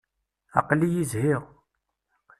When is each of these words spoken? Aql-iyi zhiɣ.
Aql-iyi 0.59 1.03
zhiɣ. 1.11 1.41